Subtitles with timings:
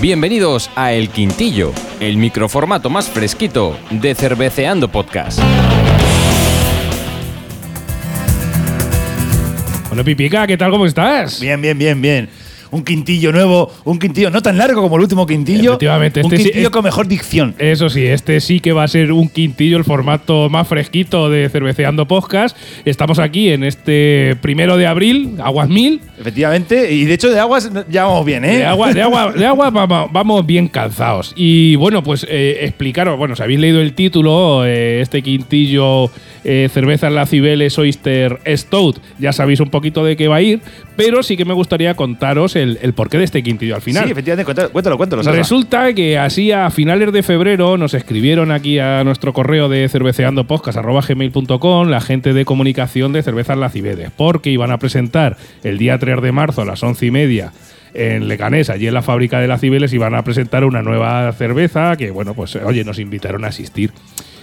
[0.00, 5.38] Bienvenidos a El Quintillo, el microformato más fresquito de Cerveceando Podcast.
[9.88, 10.70] Bueno, Pipica, ¿qué tal?
[10.70, 11.38] ¿Cómo estás?
[11.38, 12.30] Bien, bien, bien, bien.
[12.72, 15.70] Un quintillo nuevo, un quintillo no tan largo como el último quintillo.
[15.72, 17.54] Efectivamente, un este sí- quintillo es- con mejor dicción.
[17.58, 21.48] Eso sí, este sí que va a ser un quintillo, el formato más fresquito de
[21.48, 22.56] Cerveceando Podcast.
[22.84, 26.00] Estamos aquí en este primero de abril, Aguas Mil.
[26.20, 26.92] Efectivamente.
[26.92, 28.58] Y de hecho, de aguas ya vamos bien, ¿eh?
[28.58, 31.32] De agua, de agua, de agua vamos, vamos bien calzados.
[31.36, 36.10] Y bueno, pues eh, explicaros, bueno, si habéis leído el título, eh, este quintillo
[36.44, 40.42] eh, cerveza en la Cibeles Oyster Stout, ya sabéis un poquito de qué va a
[40.42, 40.60] ir,
[41.00, 44.04] pero sí que me gustaría contaros el, el porqué de este quintillo al final.
[44.04, 44.68] Sí, efectivamente.
[44.70, 45.22] Cuéntalo, cuéntalo.
[45.22, 51.88] Resulta que así a finales de febrero nos escribieron aquí a nuestro correo de cerveceandopodcast.gmail.com
[51.88, 56.22] la gente de comunicación de Cervezas La Cibeles, porque iban a presentar el día 3
[56.22, 57.52] de marzo a las once y media
[57.94, 61.96] en Leganés, allí en la fábrica de La Cibeles, iban a presentar una nueva cerveza
[61.96, 63.92] que, bueno, pues oye, nos invitaron a asistir.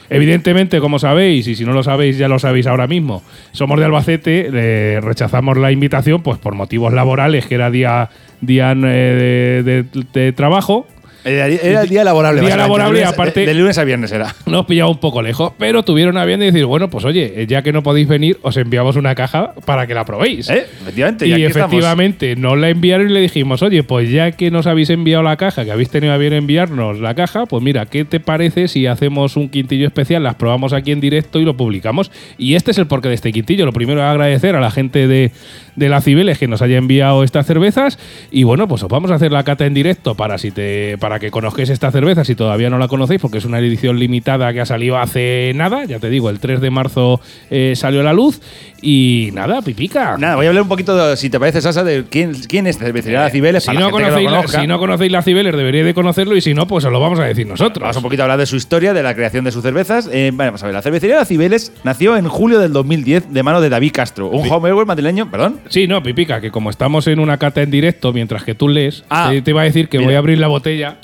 [0.09, 3.85] Evidentemente, como sabéis, y si no lo sabéis, ya lo sabéis ahora mismo, somos de
[3.85, 8.09] Albacete, rechazamos la invitación pues por motivos laborales, que era día,
[8.41, 10.87] día eh, de- de trabajo,
[11.25, 12.41] Era, era el día laborable.
[12.41, 14.33] Día laborable, De lunes- aparte- De, de lunes a viernes era.
[14.45, 17.61] nos pillaba un poco lejos, pero tuvieron a bien de decir, bueno, pues oye, ya
[17.61, 20.49] que no podéis venir, os enviamos una caja para que la probéis.
[20.49, 20.65] ¿Eh?
[20.81, 21.27] Efectivamente.
[21.27, 21.55] Y estamos.
[21.73, 25.35] efectivamente nos la enviaron y le dijimos, oye, pues ya que nos habéis enviado la
[25.37, 28.85] caja, que habéis tenido a bien enviarnos la caja, pues mira, ¿qué te parece si
[28.87, 32.11] hacemos un quintillo especial, las probamos aquí en directo y lo publicamos?
[32.37, 33.65] Y este es el porqué de este quintillo.
[33.65, 35.31] Lo primero es agradecer a la gente de,
[35.75, 37.99] de la Cibeles que nos haya enviado estas cervezas
[38.31, 41.16] y bueno, pues os vamos a hacer la cata en directo para, si te, para
[41.19, 44.61] que conozcáis esta cerveza si todavía no la conocéis, porque es una edición limitada que
[44.61, 48.13] ha salido hace nada, ya te digo, el 3 de marzo eh, salió a la
[48.13, 48.41] luz
[48.81, 50.17] y nada, pipica.
[50.17, 52.77] Nada, voy a hablar un poquito, de- si te parece, Sasa, de quién, quién es
[52.77, 53.63] Cervecería La Cibeles.
[53.63, 56.35] Si para no, la gente que lo si no conocéis la Cibeles, deberíais de conocerlo
[56.35, 57.81] y si no, pues os lo vamos a decir nosotros.
[57.81, 60.07] Vamos un poquito a hablar de su historia, de la creación de sus cervezas.
[60.11, 63.43] Eh, bueno, vamos a ver, la cervecería La Cibeles nació en julio del 2010 de
[63.43, 65.59] mano de David Castro, un homebrewer madrileño, perdón.
[65.69, 69.03] Sí, no, Pipica, que como estamos en una cata en directo mientras que tú lees,
[69.09, 70.07] Ah, te, te iba a decir que mira.
[70.09, 70.97] voy a abrir la botella,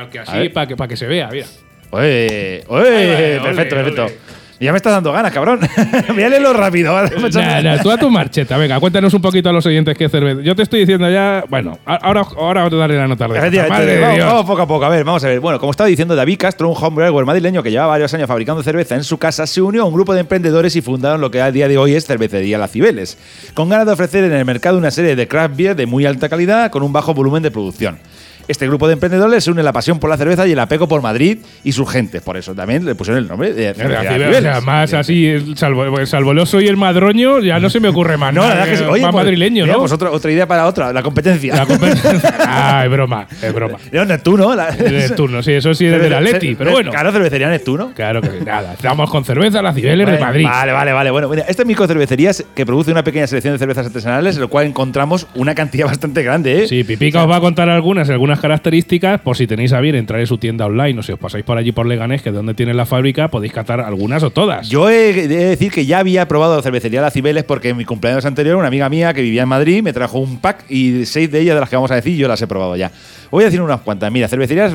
[0.00, 1.46] tal que así, para que, para que se vea, mira.
[1.90, 4.04] Oye, oye, perfecto, ole, perfecto.
[4.04, 4.40] ole.
[4.60, 5.58] Ya me estás dando ganas, cabrón.
[6.14, 6.92] Míralo rápido.
[6.92, 7.10] ¿vale?
[7.32, 10.42] Nah, nah, tú a tu marcheta, venga, cuéntanos un poquito a los oyentes qué cerveza.
[10.42, 14.60] Yo te estoy diciendo ya, bueno, ahora, ahora te daré la nota Madre vamos poco
[14.60, 14.84] a poco.
[14.84, 15.40] A ver, vamos a ver.
[15.40, 18.96] Bueno, como estaba diciendo David Castro, un homebrewer madrileño que lleva varios años fabricando cerveza
[18.96, 21.50] en su casa, se unió a un grupo de emprendedores y fundaron lo que a
[21.50, 23.16] día de hoy es Cervecería La Cibeles,
[23.54, 26.28] con ganas de ofrecer en el mercado una serie de craft beer de muy alta
[26.28, 27.98] calidad con un bajo volumen de producción.
[28.48, 31.02] Este grupo de emprendedores se une la pasión por la cerveza y el apego por
[31.02, 32.22] Madrid y sus gentes.
[32.22, 36.06] Por eso también le pusieron el nombre de Cervecería o sea, más así, salvo, el
[36.06, 38.34] salvo el oso y el madroño, ya no se me ocurre más.
[38.34, 38.84] No, la verdad que sí.
[38.84, 39.80] eh, Oye, más pues, madrileño, mira, ¿no?
[39.80, 41.54] pues otra, otra idea para otra, la competencia.
[41.54, 42.34] La competencia.
[42.40, 43.78] ah, es broma, es broma.
[43.92, 44.54] No, Neptuno.
[44.54, 46.90] La, De Neptuno, sí, eso sí es de la Leti, pero bueno.
[46.90, 47.92] Claro, cervecería Neptuno.
[47.94, 48.72] Claro que nada.
[48.72, 50.44] Estamos con cerveza, la Cibeles de Vale, Madrid.
[50.44, 51.10] Vale, vale, vale.
[51.10, 54.66] Bueno, mira, esta microcervecería que produce una pequeña selección de cervezas artesanales, en lo cual
[54.66, 56.68] encontramos una cantidad bastante grande, ¿eh?
[56.68, 60.20] Sí, Pipica os va a contar algunas, algunas características, por si tenéis a bien entrar
[60.20, 62.54] en su tienda online o si os pasáis por allí por Leganés, que es donde
[62.54, 64.68] tiene la fábrica, podéis catar algunas o todas.
[64.68, 68.24] Yo he de decir que ya había probado cervecería La Cibeles porque en mi cumpleaños
[68.26, 71.40] anterior una amiga mía que vivía en Madrid me trajo un pack y seis de
[71.40, 72.92] ellas de las que vamos a decir yo las he probado ya.
[73.30, 74.10] Voy a decir unas cuantas.
[74.12, 74.72] Mira, cervecerías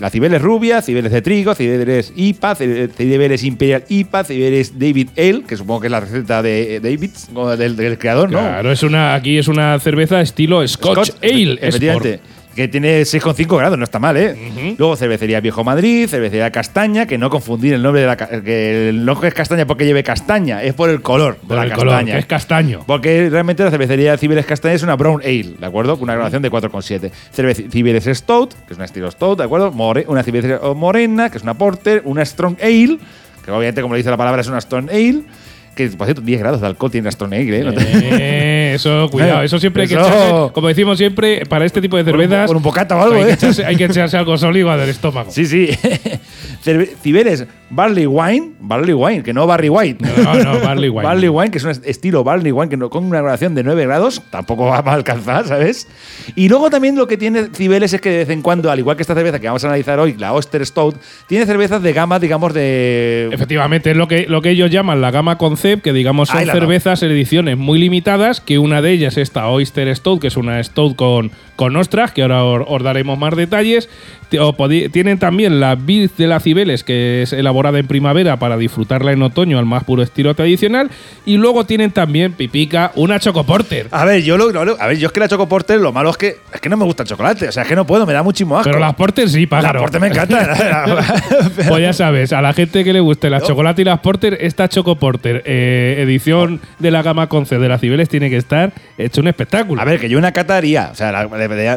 [0.00, 5.56] La Cibeles Rubia, Cibeles de Trigo, Cibeles IPA, Cibeles Imperial IPA, Cibeles David Ale, que
[5.56, 7.10] supongo que es la receta de eh, David,
[7.56, 8.40] del, del creador, ¿no?
[8.40, 11.32] Claro, es una, aquí es una cerveza estilo Scotch, Ale.
[11.54, 12.20] efe- Efectivamente.
[12.54, 14.74] Que tiene 6,5 grados, no está mal, ¿eh?
[14.76, 19.04] Luego cervecería Viejo Madrid, cervecería Castaña, que no confundir el nombre de la que el
[19.06, 22.12] no es castaña porque lleve castaña, es por el color de la el color, castaña.
[22.12, 22.80] que es castaño.
[22.86, 25.94] Porque realmente la cervecería Cibeles Castaña es una Brown Ale, ¿de acuerdo?
[25.94, 27.10] Con una graduación de 4,7.
[27.34, 29.72] Cerve- Cibeles Stout, que es un estilo Stout, ¿de acuerdo?
[29.72, 32.02] More- una Cibeles Morena, que es una Porter.
[32.04, 32.98] Una Strong Ale,
[33.44, 35.22] que obviamente, como le dice la palabra, es una Strong Ale.
[35.74, 37.72] Que, por cierto, 10 grados de alcohol tiene una Strong Ale, ¿eh?
[37.72, 37.72] Te-
[38.72, 41.96] Eh, eso, cuidado, eso siempre hay que Eso- echarse, como decimos siempre, para este tipo
[41.96, 43.34] de Con un- cervezas, con un bocata o algo, hay, que ¿eh?
[43.34, 45.30] echarse, hay que echarse algo sólido del estómago.
[45.30, 45.68] Sí, sí.
[46.64, 50.04] Cerve- Cibeles Barley Wine, Barley Wine, que no Barley White.
[50.04, 51.02] No, no, Barley Wine.
[51.08, 53.86] Barley Wine, que es un estilo Barley Wine que no, con una graduación de 9
[53.86, 55.88] grados, tampoco va a alcanzar, ¿sabes?
[56.36, 58.96] Y luego también lo que tiene Cibeles es que de vez en cuando, al igual
[58.96, 60.96] que esta cerveza que vamos a analizar hoy, la Oster Stout,
[61.26, 63.30] tiene cervezas de gama, digamos, de.
[63.32, 66.44] Efectivamente, es lo que, lo que ellos llaman la gama Concept, que digamos son Ahí
[66.46, 70.28] la cervezas en ediciones muy limitadas, que una de ellas es esta Oyster Stout, que
[70.28, 73.88] es una Stout con, con ostras, que ahora os, os daremos más detalles.
[74.92, 79.22] Tienen también la Biz de la Cibeles, que es elaborada en primavera para disfrutarla en
[79.22, 80.90] otoño al más puro estilo tradicional.
[81.26, 83.88] Y luego tienen también, Pipica, una Choco Porter.
[83.90, 86.08] A ver, yo lo, lo- a ver, yo es que la Choco Porter, lo malo
[86.10, 88.06] es que es que no me gusta el chocolate, o sea, es que no puedo,
[88.06, 88.70] me da muchísimo asco.
[88.70, 89.80] Pero las Porter sí, la pájaro.
[89.80, 90.54] Porter me encanta.
[91.68, 94.68] Pues ya sabes, a la gente que le guste las chocolate y las Porter, esta
[94.68, 98.51] Choco Porter, eh, edición de la gama Conce de las Cibeles, tiene que estar
[98.98, 99.80] hecho un espectáculo.
[99.80, 100.90] A ver, que yo una cata haría.
[100.92, 101.26] O sea, la-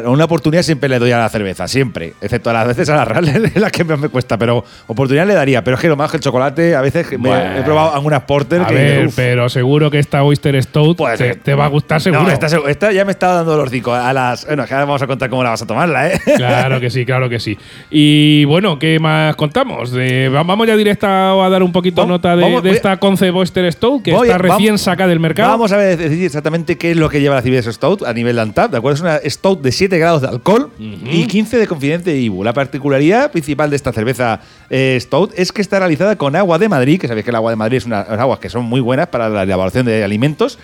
[0.08, 2.14] una oportunidad siempre le doy a la cerveza, siempre.
[2.20, 4.38] Excepto a las veces a la real, es la que más me cuesta.
[4.38, 5.62] Pero oportunidad le daría.
[5.64, 7.58] Pero es que lo más que el chocolate, a veces me- Bueno.
[7.58, 8.74] he probado algunas porter a que.
[8.74, 11.36] ver, pero seguro que esta Oyster Stout puede te, ser.
[11.36, 12.22] te va a gustar seguro.
[12.22, 13.96] No, esta, esta ya me está dando los dicos.
[13.98, 14.44] A las.
[14.46, 16.20] Bueno, que ahora vamos a contar cómo la vas a tomarla, ¿eh?
[16.36, 17.56] Claro que sí, claro que sí.
[17.90, 19.92] Y bueno, ¿qué más contamos?
[19.96, 22.76] Eh, va- vamos ya directa a dar un poquito Vamos- nota de, vamos- de voy-
[22.76, 25.50] esta Conce Oyster Stout, que Voy- está recién sacada del mercado.
[25.50, 26.30] Vamos a ver, decir
[26.74, 28.96] qué es lo que lleva la Cibeles Stout a nivel de Antap, ¿de acuerdo?
[28.96, 32.42] Es una Stout de 7 grados de alcohol y 15 de confidencia de Ibu.
[32.42, 36.68] La particularidad principal de esta cerveza eh, Stout es que está realizada con agua de
[36.68, 39.06] Madrid, que sabéis que el agua de Madrid es unas aguas que son muy buenas
[39.06, 40.58] para la elaboración de alimentos,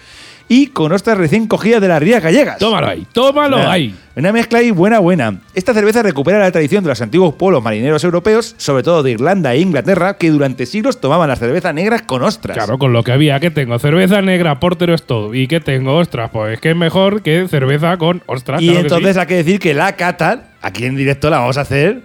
[0.53, 2.59] y con ostras recién cogidas de las rías gallegas.
[2.59, 3.95] Tómalo ahí, tómalo ahí.
[4.15, 5.41] Una mezcla ahí buena, buena.
[5.55, 9.55] Esta cerveza recupera la tradición de los antiguos pueblos marineros europeos, sobre todo de Irlanda
[9.55, 12.55] e Inglaterra, que durante siglos tomaban las cervezas negras con ostras.
[12.55, 16.29] Claro, con lo que había, que tengo cerveza negra, Porter Stout, y que tengo ostras,
[16.31, 18.61] pues es que es mejor que cerveza con ostras.
[18.61, 19.21] Y claro que entonces sí.
[19.21, 22.03] hay que decir que la cata, aquí en directo la vamos a hacer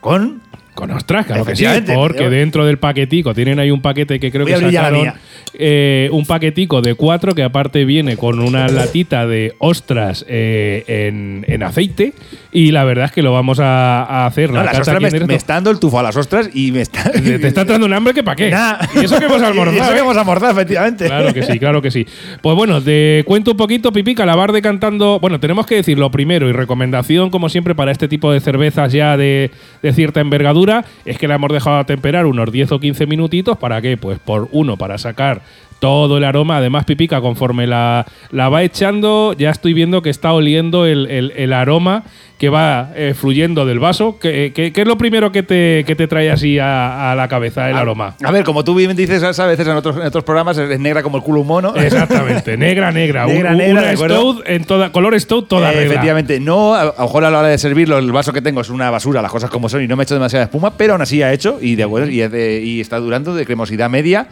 [0.00, 0.42] con.
[0.78, 2.30] Con ostras, claro que sí, Efectivamente, porque tío.
[2.30, 5.12] dentro del paquetico tienen ahí un paquete que creo Voy que sacaron,
[5.54, 11.44] eh, un paquetico de cuatro que aparte viene con una latita de ostras eh, en,
[11.48, 12.12] en aceite
[12.52, 14.50] y la verdad es que lo vamos a, a hacer.
[14.50, 16.70] No, la las cata ostras aquí me, está dando el tufo a las ostras y
[16.70, 17.10] me está.
[17.10, 18.50] te, te está entrando un hambre que pa' qué.
[18.58, 18.76] Nah.
[18.94, 19.82] Y eso que hemos Y almorzado.
[19.82, 20.00] eso que ¿eh?
[20.00, 21.06] hemos almorzado, efectivamente.
[21.06, 22.06] Claro que sí, claro que sí.
[22.40, 25.18] Pues bueno, te cuento un poquito, Pipica, la bar de cantando.
[25.18, 28.92] Bueno, tenemos que decir lo primero y recomendación, como siempre, para este tipo de cervezas
[28.92, 29.50] ya de,
[29.82, 30.67] de cierta envergadura,
[31.04, 33.58] es que la hemos dejado a temperar unos 10 o 15 minutitos.
[33.58, 33.96] ¿Para qué?
[33.96, 35.42] Pues por uno, para sacar
[35.78, 36.56] todo el aroma.
[36.58, 41.32] Además, Pipica, conforme la, la va echando, ya estoy viendo que está oliendo el, el-
[41.36, 42.04] el aroma
[42.38, 44.18] que va eh, fluyendo del vaso.
[44.20, 47.26] ¿Qué, qué- qué es lo primero que te, que te trae así a, a la
[47.26, 48.14] cabeza el A- aroma?
[48.24, 51.02] A ver, como tú bien dices a veces en otros, en otros programas, es negra
[51.02, 51.74] como el culo un mono.
[51.76, 53.26] Exactamente, negra, negra.
[53.26, 55.86] Negra, Un- negra, una stout en toda, color stout toda Eh, regla.
[55.94, 58.70] efectivamente, no, a, lo mejor a la hora de servirlo, el vaso que tengo es
[58.70, 61.02] una basura, las cosas como son, y no me he hecho demasiada espuma, pero aún
[61.02, 64.28] así ha hecho, y, de, y, de- y está durando de cremosidad media.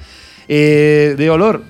[0.48, 1.62] Eh, de olor,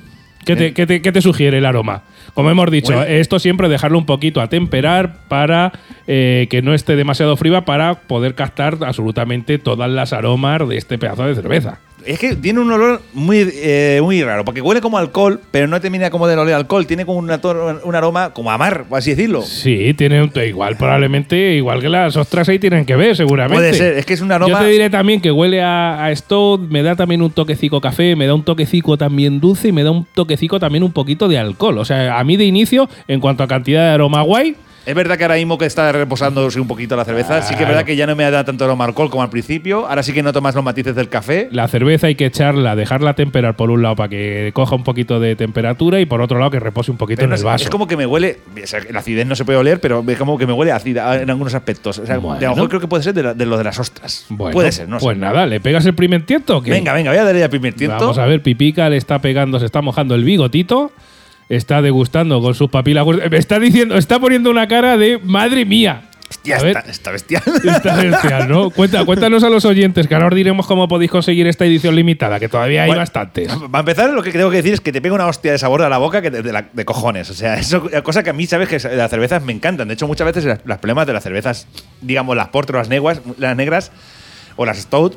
[0.44, 2.02] ¿Qué te, qué te- qué te sugiere el aroma?
[2.34, 3.02] Como hemos dicho, Bueno.
[3.10, 5.72] esto siempre dejarlo un poquito a temperar para
[6.06, 10.98] eh, que no esté demasiado fría para poder captar absolutamente todas las aromas de este
[10.98, 11.80] pedazo de cerveza.
[12.06, 15.80] Es que tiene un olor muy, eh, muy raro, porque huele como alcohol, pero no
[15.80, 19.10] termina como del olor a alcohol, tiene como un aroma como a mar, por así
[19.10, 19.42] decirlo.
[19.42, 23.56] Sí, tiene un, igual, probablemente, igual que las ostras ahí tienen que ver, seguramente.
[23.56, 24.60] Puede ser, es que es un Yo aroma.
[24.60, 28.26] te diré también que huele a, a stout, me da también un toquecico café, me
[28.26, 31.78] da un toquecico también dulce y me da un toquecico también un poquito de alcohol.
[31.78, 34.54] O sea, a mí de inicio, en cuanto a cantidad de aroma guay,
[34.86, 37.58] Es verdad que ahora mismo que está reposándose un poquito la cerveza, sí que es
[37.58, 37.72] Claro.
[37.72, 39.84] verdad que ya no me da tanto aroma alcohol como al principio.
[39.88, 41.48] Ahora sí que noto más los matices del café.
[41.50, 45.18] la cerveza hay que echarla, dejarla temperar por un lado para que coja un poquito
[45.18, 47.64] de temperatura y por otro lado que repose un poquito Pero en no el vaso.
[47.64, 48.38] Es como que me huele.
[48.62, 51.20] o sea, la acidez no se puede oler, pero es como que me huele ácida
[51.20, 51.98] en algunos aspectos.
[51.98, 52.38] O sea, Bueno.
[52.38, 54.26] de a lo mejor creo que puede ser de, la- de lo de las ostras.
[54.28, 55.20] Bueno, puede ser, no Pues sé.
[55.20, 56.60] nada, ¿le pegas el primer tiento?
[56.60, 57.96] Venga, venga, voy a darle ya primer tiento.
[57.98, 60.92] Vamos a ver, Pipica le está pegando, se está mojando el bigotito.
[61.48, 63.06] Está degustando con sus papilas.
[63.06, 66.02] Me está diciendo, está poniendo una cara de madre mía.
[66.28, 67.42] Hostia, A ver, está, está bestial.
[67.64, 68.70] Está bestial, ¿no?
[68.70, 72.40] Cuenta- cuéntanos a los oyentes, que ahora os diremos cómo podéis conseguir esta edición limitada,
[72.40, 73.46] que todavía hay Bueno, bastantes.
[73.70, 75.82] Para empezar, lo que tengo que decir es que te pega una hostia de sabor
[75.82, 77.30] a la boca que de, de la- de cojones.
[77.30, 79.86] O sea, eso cosa que a mí, sabes que las cervezas me encantan.
[79.86, 81.68] De hecho, muchas veces las, los problemas de las cervezas,
[82.00, 83.92] digamos, las las negras, las negras
[84.56, 85.14] o las stout,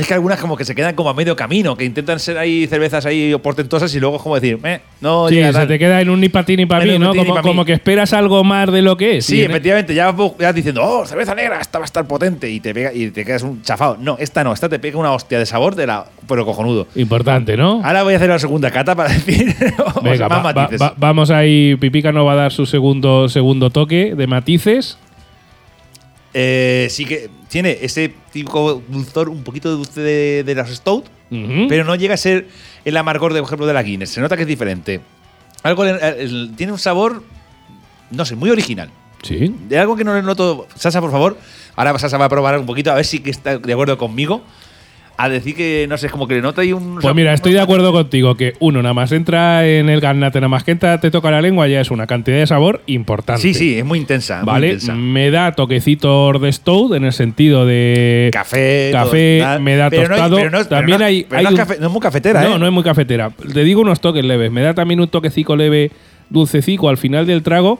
[0.00, 2.66] es que algunas como que se quedan como a medio camino, que intentan ser ahí
[2.66, 5.68] cervezas ahí portentosas y luego es como decir, eh, no Sí, llega se tal.
[5.68, 7.14] te queda en un ni para ti ni para mí, ¿no?
[7.14, 9.26] Como, pa' como que esperas algo más de lo que es.
[9.26, 12.06] Sí, en- efectivamente, ya vas ya vas diciendo, oh, cerveza negra, esta va a estar
[12.06, 13.96] potente y te pega y te quedas un chafado.
[14.00, 16.86] No, esta no, esta te pega una hostia de sabor de la, pero cojonudo.
[16.96, 17.80] Importante, ¿no?
[17.84, 19.54] Ahora voy a hacer la segunda cata para decir
[20.02, 20.80] Venga, más va- va- matices.
[20.82, 21.76] va- vamos ahí.
[21.76, 24.98] Pipica nos va a dar su segundo, segundo toque de matices.
[26.32, 31.06] Eh, sí que tiene ese típico dulzor, un poquito de dulce de, de las Stout,
[31.68, 32.48] pero no llega a ser
[32.84, 34.10] el amargor, de, por ejemplo, de la Guinness.
[34.10, 35.00] Se nota que es diferente.
[35.62, 37.22] Algo el- tiene un sabor,
[38.10, 38.90] no sé, muy original.
[39.22, 39.54] Sí.
[39.68, 40.66] De algo que no le noto.
[40.76, 41.36] Sasa, por favor.
[41.76, 44.42] Ahora Sasa va a probar un poquito a ver si está de acuerdo conmigo.
[45.16, 46.98] A decir que, no sé, es como que le nota ahí un.
[47.00, 50.48] Pues mira, estoy de acuerdo contigo que uno nada más entra en el garnate, nada
[50.48, 53.42] más que entra, te toca la lengua, ya es una cantidad de sabor importante.
[53.42, 54.38] Sí, sí, es muy intensa.
[54.38, 54.66] muy ¿Vale?
[54.68, 54.94] intensa.
[54.94, 58.30] Me da toquecitos de stout en el sentido de.
[58.32, 60.36] Café, Café, todo, me da Pero no tostado.
[60.36, 61.26] pero no es- pero también no- hay.
[61.28, 62.58] pero hay un- cafe- no es muy cafetera, No, ¿eh?
[62.58, 63.30] no es muy cafetera.
[63.52, 64.50] Te digo unos toques leves.
[64.50, 65.90] Me da también un toquecico leve,
[66.30, 67.78] dulcecico al final del trago.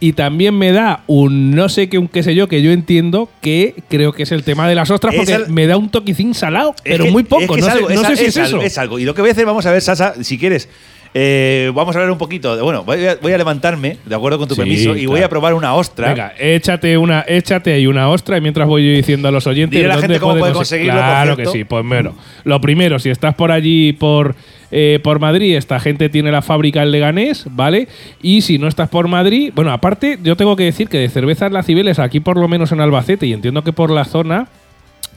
[0.00, 3.28] Y también me da un no sé qué, un qué sé yo, que yo entiendo
[3.40, 6.34] que creo que es el tema de las ostras, porque al- me da un toquecín
[6.34, 7.42] salado, pero que- muy poco.
[7.42, 8.62] es que no es sé, algo, no sé si es, eso.
[8.62, 8.98] es algo.
[9.00, 10.68] Y lo que voy a hacer, vamos a ver, Sasa, si quieres.
[11.14, 12.54] eh, vamos a hablar un poquito.
[12.54, 15.22] de- bueno, voy a, voy a levantarme, de acuerdo con tu Sí, permiso, y voy
[15.22, 16.10] a probar una ostra.
[16.10, 19.78] Venga, échate una, échate ahí una ostra y mientras voy yo diciendo a los oyentes
[19.80, 22.14] Dile a la gente cómo puede conse- conseguirlo, Claro que sí, pues bueno.
[22.44, 24.36] Lo primero, si estás por allí por
[24.70, 27.88] eh, por Madrid, esta gente tiene la fábrica en Leganés, ¿vale?
[28.22, 31.52] Y si no estás por Madrid, bueno, aparte yo tengo que decir que de cervezas
[31.52, 34.48] La Cibeles aquí por lo menos en Albacete y entiendo que por la zona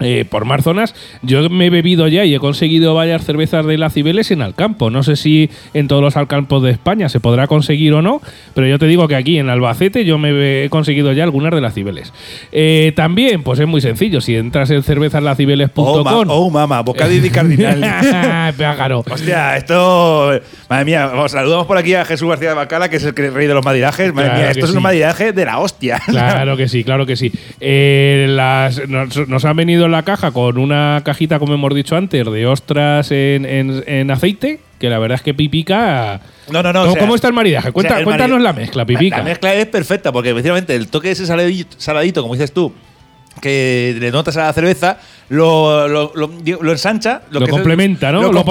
[0.02, 3.78] eh, por más zonas, yo me he bebido ya y he conseguido varias cervezas de
[3.78, 4.90] la Cibeles en Alcampo.
[4.90, 8.22] No sé si en todos los Alcampos de España se podrá conseguir o no,
[8.54, 11.62] pero yo te digo que aquí en Albacete yo me he conseguido ya algunas de
[11.62, 12.14] las Cibeles.
[12.52, 14.22] Eh, también, pues es muy sencillo.
[14.22, 15.86] Si entras en cervezaslacibeles.com.
[15.88, 17.80] Oh, ma- oh, mama, bocadillo di cardinal.
[18.58, 19.04] Pájaro.
[19.10, 20.32] Hostia, esto.
[20.70, 23.54] Madre mía, saludamos por aquí a Jesús García de Bacala, que es el rey de
[23.54, 24.14] los madirajes.
[24.14, 24.84] Madre Claro mía, esto que es un sí.
[24.84, 26.00] madiraje de la hostia.
[26.06, 27.32] Claro que sí, claro que sí.
[27.60, 32.26] Eh, las, nos, nos han venido la caja con una cajita, como hemos dicho antes,
[32.26, 36.22] de ostras en, en- en aceite, que la verdad es que pipica.
[36.50, 36.80] No, no, no.
[36.82, 37.72] ¿Cómo, o sea, cómo está el maridaje?
[37.72, 39.18] Cuenta- o sea, el cuéntanos mari- la mezcla, pipica.
[39.18, 42.52] La, la mezcla es perfecta, porque precisamente el toque de ese saladito, saladito, como dices
[42.54, 42.74] tú,
[43.42, 44.98] que le notas a la cerveza,
[45.30, 46.32] lo, lo, lo-
[46.62, 47.22] lo ensancha.
[47.32, 48.22] Lo que es- complementa, ¿no?
[48.24, 48.46] Lo complementa,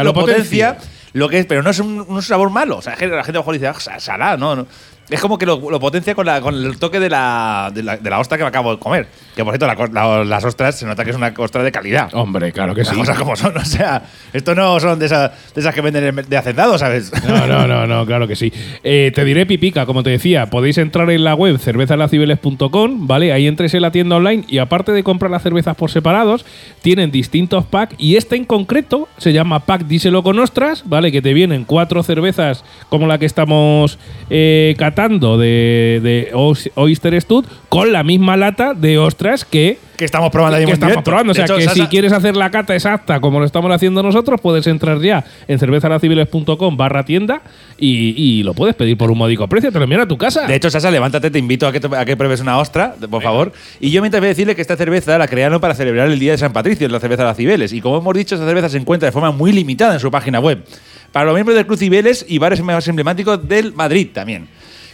[0.00, 0.68] potencia, lo potencia.
[0.74, 0.90] potencia.
[1.12, 2.76] Lo que es, pero no es un, un sabor malo.
[2.76, 4.66] O sea, la gente a lo mejor dice, ah, sa- salada, no, no.
[5.08, 7.96] Es como que lo, lo potencia con, la, con el toque de la, de, la,
[7.96, 9.06] de la ostra que me acabo de comer.
[9.36, 11.70] Que por cierto, la co- la- las ostras se nota que es una ostra de
[11.70, 12.08] calidad.
[12.14, 12.96] Hombre, claro que Las sí.
[12.96, 13.56] cosas como son.
[13.56, 17.12] O sea, esto no son de, esas de esas que venden en- de hacendado, ¿sabes?
[17.26, 18.52] No, no, no, no, claro que sí.
[18.82, 23.32] Eh, te diré, Pipica, como te decía, podéis entrar en la web cervezalacibeles.com, ¿vale?
[23.32, 26.44] Ahí entres en la tienda online y aparte de comprar las cervezas por separados,
[26.82, 31.12] tienen distintos packs y este en concreto se llama Pack Díselo con Ostras, ¿vale?
[31.12, 33.98] Que te vienen cuatro cervezas como la que estamos
[34.30, 40.30] eh, de, de Oys- Oyster Stud con la misma lata de ostras que que estamos
[40.30, 41.30] probando que estamos probando.
[41.32, 44.38] O sea, hecho, que si quieres hacer la cata exacta como lo estamos haciendo nosotros,
[44.42, 47.40] puedes entrar ya en cervezalacibeles.com barra tienda
[47.78, 50.46] y, y lo puedes pedir por un módico precio, te lo envían a tu casa.
[50.46, 53.52] De hecho, Sasa, levántate, te invito a que, a que pruebes una ostra, por favor.
[53.80, 56.32] Y yo mientras voy a decirle que esta cerveza la crearon para celebrar el Día
[56.32, 57.72] de San Patricio, la cerveza de las Cibeles.
[57.72, 60.40] Y como hemos dicho, esta cerveza se encuentra de forma muy limitada en su página
[60.40, 60.62] web.
[61.10, 64.48] Para los miembros del Club Cibeles y bares más emblemáticos del Madrid también.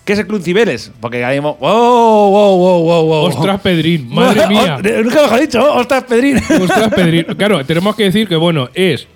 [0.04, 0.90] ¿Qué es el Club Cibeles?
[1.00, 1.58] Porque ahí hemos...
[1.60, 1.70] ¡Wow,
[2.30, 3.24] wow, wow, wow, wow!
[3.26, 4.78] Ostras, Pedrín, madre mía.
[5.02, 5.74] Nunca mejor dicho.
[5.74, 6.36] ¡Ostras, Pedrín!
[6.60, 7.24] Ostras, Pedrín.
[7.38, 9.06] Claro, tenemos que decir que, bueno, es.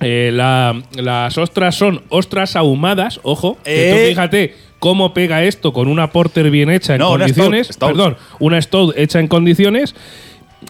[0.00, 3.56] eh, la- las ostras son ostras ahumadas, ojo.
[3.64, 4.06] que tú Eh.
[4.10, 7.66] fíjate cómo pega esto con una porter bien hecha en No, una condiciones.
[7.68, 7.88] stout, stout.
[7.90, 9.94] Perdón, una stout hecha en condiciones.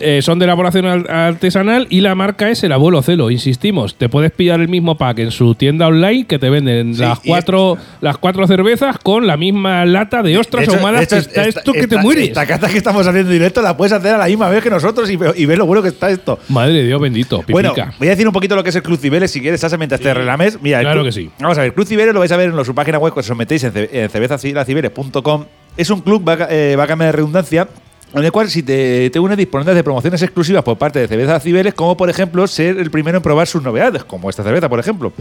[0.01, 3.31] Eh, son de elaboración al- artesanal y la marca es el abuelo celo.
[3.31, 7.01] Insistimos, te puedes pillar el mismo pack en su tienda online que te venden Sí,
[7.01, 11.05] las cuatro las cuatro cervezas con la misma lata de ostras De hecho- ahumadas de
[11.05, 12.29] hecho, que está esta- esto que te mueres.
[12.29, 14.71] Esta cata que estamos haciendo en directo la puedes hacer a la misma vez que
[14.71, 16.39] nosotros y, ve- y ves lo bueno que está esto.
[16.51, 17.53] Madre de Dios bendito, pipica.
[17.53, 19.79] Bueno, voy a decir un poquito lo que es el Club Cibeles si quieres, Sasa,
[19.79, 20.61] mientras te relames.
[20.61, 21.31] Mira, claro que sí.
[21.41, 23.33] Vamos a ver, el Club Cibeles lo vais a ver en su página web cuando
[23.33, 25.45] os metéis en, en cervezacibeles.com.
[25.77, 27.69] Es un club, va, a- eh, va a cambiar de redundancia,
[28.15, 31.39] en el cual si te, te unes dispones de promociones exclusivas por parte de Cerveza
[31.41, 34.81] Cibeles, como por ejemplo ser el primero en probar sus novedades, como esta cerveza, por
[34.81, 35.13] ejemplo.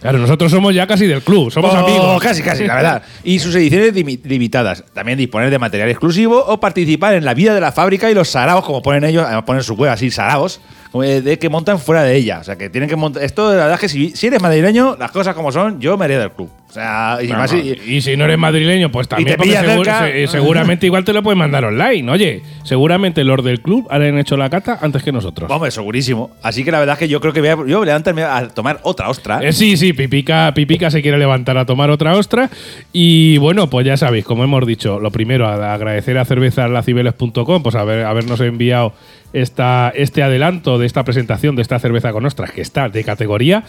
[0.00, 2.22] Claro, nosotros somos ya casi del club, somos Oh, amigos.
[2.22, 3.02] Casi, casi, la verdad.
[3.22, 4.84] Y sus ediciones limi- limitadas.
[4.92, 8.28] También disponer de material exclusivo o participar en la vida de la fábrica y los
[8.28, 10.60] saraos, como ponen ellos, además ponen su web así, saraos,
[11.02, 12.38] de, de que montan fuera de ella.
[12.40, 13.22] O sea, que tienen que montar.
[13.22, 16.04] Esto, la verdad es que si, si eres madrileño, las cosas como son, yo me
[16.04, 16.50] haría del club.
[16.68, 19.44] O sea, y No, más no, y- y si no eres madrileño, pues también te
[19.44, 22.10] segur- se- seguramente igual te lo pueden mandar online.
[22.10, 25.48] Oye, seguramente los del club han hecho la cata antes que nosotros.
[25.50, 26.30] Hombre, segurísimo.
[26.42, 28.22] Así que la verdad es que yo creo que voy a, yo voy a levantarme
[28.24, 29.38] a tomar otra ostra.
[29.40, 32.50] Eh, sí, sí, Pipica, Pipica se quiere levantar a tomar otra ostra.
[32.92, 38.04] Y bueno, pues ya sabéis, como hemos dicho, lo primero, agradecer a cervezalacibeles.com pues haber,
[38.04, 38.94] habernos enviado
[39.34, 43.64] esta, este adelanto de esta presentación de esta cerveza con ostras, que está de categoría.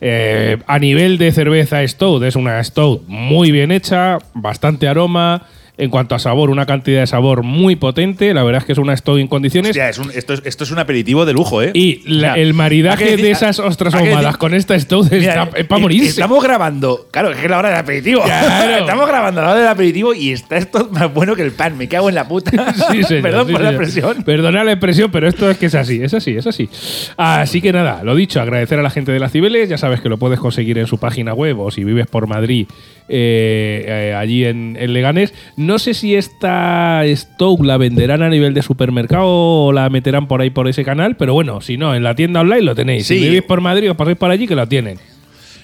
[0.00, 5.46] Eh, a nivel de cerveza Stout, es una Stout muy bien hecha, bastante aroma.
[5.78, 8.34] En cuanto a sabor, una cantidad de sabor muy potente.
[8.34, 9.70] La verdad es que es una Stout en condiciones.
[9.70, 11.70] Hostia, es un- esto, es, esto es un aperitivo de lujo, ¿eh?
[11.72, 15.46] Y la- O sea, el maridaje decir- de esas ostras ahumadas con esta Mira, está
[15.66, 16.08] para eh, morirse.
[16.10, 17.08] Estamos grabando.
[17.10, 18.22] Claro, es que es la hora del aperitivo.
[18.22, 18.76] Claro.
[18.84, 21.76] estamos grabando a la hora del aperitivo y está esto más bueno que el pan.
[21.78, 22.50] Me cago en la puta.
[22.92, 23.82] Sí, señor, Perdón sí, por la señor.
[23.82, 24.24] expresión.
[24.24, 26.68] Perdona la expresión, pero esto es que es así, es así, es así.
[27.16, 29.68] Así que nada, lo dicho, agradecer a la gente de las Cibeles.
[29.70, 32.66] Ya sabes que lo puedes conseguir en su página web o si vives por Madrid,
[33.08, 35.34] eh, eh, allí en, en Leganés.
[35.56, 40.40] No sé si esta Stoke la venderán a nivel de supermercado o la meterán por
[40.40, 43.06] ahí por ese canal, pero bueno, si no, en la tienda online lo tenéis.
[43.06, 43.18] Sí.
[43.18, 44.98] Si vivís por Madrid, os pasáis por allí que lo tienen.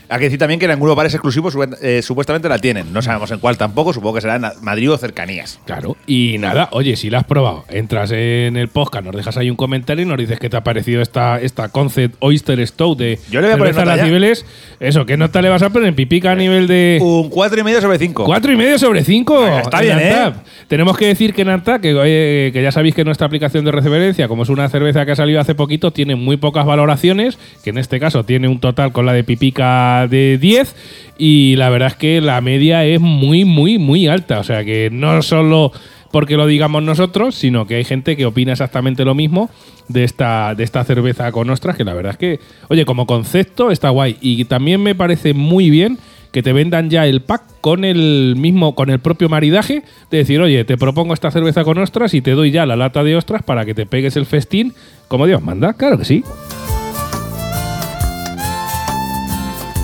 [0.08, 2.92] Hay que decir también que en algunos bares exclusivos eh, supuestamente la tienen.
[2.92, 3.92] No sabemos en cuál tampoco.
[3.92, 5.60] Supongo que será en Madrid o cercanías.
[5.66, 5.96] Claro.
[6.06, 9.56] Y nada, oye, si la has probado, entras en el podcast, nos dejas ahí un
[9.56, 13.40] comentario y nos dices qué te ha parecido esta, esta Concept Oyster Stout de Yo
[13.40, 14.04] le voy a poner nota Las ya.
[14.04, 14.46] Cibeles.
[14.80, 15.94] Eso, ¿qué nota le vas a poner?
[15.94, 16.98] Pipica a nivel de.
[17.00, 18.24] Un 4,5 sobre 5.
[18.24, 19.42] Cuatro y medio sobre cinco.
[19.42, 20.32] Venga, está en bien, ¿eh?
[20.68, 24.42] Tenemos que decir que en que, que ya sabéis que nuestra aplicación de referencia, como
[24.42, 27.98] es una cerveza que ha salido hace poquito, tiene muy pocas valoraciones, que en este
[28.00, 30.74] caso tiene un total con la de Pipica de 10,
[31.18, 34.38] y la verdad es que la media es muy, muy, muy alta.
[34.38, 35.72] O sea que no solo
[36.10, 39.50] porque lo digamos nosotros, sino que hay gente que opina exactamente lo mismo
[39.88, 43.70] de esta, de esta cerveza con ostras, que la verdad es que, oye, como concepto
[43.70, 44.16] está guay.
[44.20, 45.98] Y también me parece muy bien
[46.32, 50.40] que te vendan ya el pack con el mismo, con el propio maridaje, de decir,
[50.40, 53.42] oye, te propongo esta cerveza con ostras y te doy ya la lata de ostras
[53.42, 54.74] para que te pegues el festín
[55.08, 55.72] como Dios manda.
[55.72, 56.24] Claro que sí.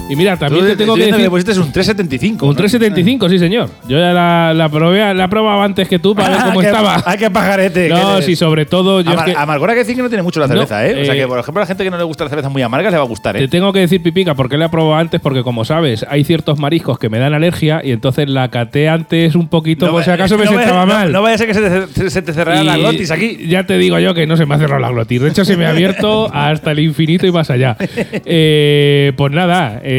[0.09, 1.31] Y mira, también te tengo que decir.
[1.31, 2.43] pusiste un 3,75.
[2.43, 2.55] Un ¿no?
[2.55, 3.71] 375, sí, señor.
[3.89, 6.63] Yo ya la, la probé, la he probado antes que tú para ver cómo Ah,
[6.63, 7.03] qué- estaba.
[7.07, 7.89] Ay, qué pajarete.
[7.89, 9.01] No, que sí, sobre todo.
[9.01, 11.01] Yo es Amar- que que decir que no tiene mucho la No, cerveza, ¿eh?
[11.03, 12.49] O sea eh, que, por ejemplo, a la gente que no le gusta la cerveza
[12.51, 13.49] muy amarga le va a gustar, Te ¿eh?
[13.49, 16.99] tengo que decir, Pipica, porque la he probado antes, porque como sabes, hay ciertos mariscos
[16.99, 20.47] que me dan alergia y entonces la caté antes un poquito, por si acaso me
[20.47, 21.13] sentaba mal.
[21.13, 23.47] No, vaya a ser que se te, se te cerrara la glotis aquí.
[23.49, 25.23] Ya te digo yo que no se me ha cerrado la glotis.
[25.23, 27.77] De hecho, se me ha abierto hasta el infinito y más allá.
[28.27, 29.94] Eh, pues nada, eh,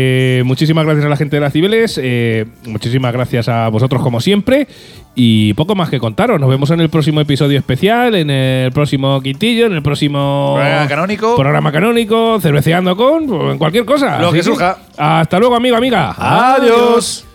[0.46, 2.00] muchísimas gracias a la gente de las Cibeles.
[2.02, 4.68] eh, muchísimas gracias a vosotros, como siempre.
[5.16, 6.40] Y poco más que contaros.
[6.40, 10.88] Nos vemos en el próximo episodio especial, en el próximo quintillo, en el próximo Programa
[10.88, 11.36] canónico.
[11.36, 14.20] programa canónico, cerveceando con, o en cualquier cosa.
[14.20, 14.78] Lo Así que surja.
[14.98, 16.16] Hasta luego, amigo, amiga.
[16.18, 17.26] Adiós.